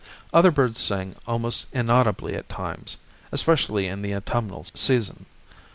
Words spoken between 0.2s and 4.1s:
Other birds sing almost inaudibly at times, especially in